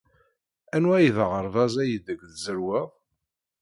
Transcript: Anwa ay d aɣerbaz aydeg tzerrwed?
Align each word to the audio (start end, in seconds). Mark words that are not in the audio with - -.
Anwa 0.75 0.93
ay 0.97 1.07
d 1.15 1.17
aɣerbaz 1.23 1.73
aydeg 1.83 2.19
tzerrwed? 2.31 2.89